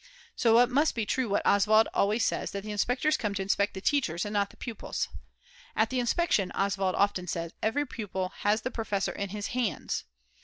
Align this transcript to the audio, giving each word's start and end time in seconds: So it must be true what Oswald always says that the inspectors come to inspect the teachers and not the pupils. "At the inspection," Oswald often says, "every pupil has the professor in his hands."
So 0.35 0.57
it 0.61 0.71
must 0.71 0.95
be 0.95 1.05
true 1.05 1.29
what 1.29 1.45
Oswald 1.45 1.87
always 1.93 2.25
says 2.25 2.49
that 2.53 2.63
the 2.63 2.71
inspectors 2.71 3.17
come 3.17 3.35
to 3.35 3.41
inspect 3.43 3.75
the 3.75 3.81
teachers 3.81 4.25
and 4.25 4.33
not 4.33 4.49
the 4.49 4.57
pupils. 4.57 5.09
"At 5.75 5.91
the 5.91 5.99
inspection," 5.99 6.51
Oswald 6.55 6.95
often 6.95 7.27
says, 7.27 7.53
"every 7.61 7.85
pupil 7.85 8.29
has 8.39 8.61
the 8.61 8.71
professor 8.71 9.11
in 9.11 9.29
his 9.29 9.49
hands." 9.49 10.05